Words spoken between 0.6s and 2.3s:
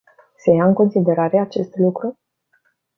în considerare acest lucru?